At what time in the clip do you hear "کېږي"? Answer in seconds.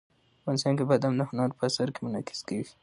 2.47-2.73